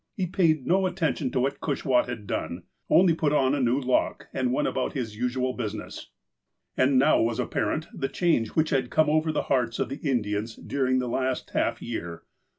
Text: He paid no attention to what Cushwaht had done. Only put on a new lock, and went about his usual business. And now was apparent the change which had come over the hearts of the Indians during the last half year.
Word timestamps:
He 0.17 0.25
paid 0.25 0.65
no 0.65 0.87
attention 0.87 1.29
to 1.29 1.39
what 1.39 1.59
Cushwaht 1.61 2.07
had 2.07 2.25
done. 2.25 2.63
Only 2.89 3.13
put 3.13 3.31
on 3.33 3.53
a 3.53 3.59
new 3.61 3.79
lock, 3.79 4.29
and 4.33 4.51
went 4.51 4.67
about 4.67 4.93
his 4.93 5.15
usual 5.15 5.53
business. 5.53 6.09
And 6.75 6.97
now 6.97 7.21
was 7.21 7.37
apparent 7.37 7.87
the 7.93 8.09
change 8.09 8.55
which 8.55 8.71
had 8.71 8.89
come 8.89 9.11
over 9.11 9.31
the 9.31 9.43
hearts 9.43 9.77
of 9.77 9.89
the 9.89 9.97
Indians 9.97 10.55
during 10.55 10.97
the 10.97 11.07
last 11.07 11.51
half 11.51 11.83
year. 11.83 12.23